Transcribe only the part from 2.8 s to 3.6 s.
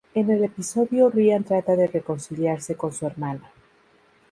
su hermana.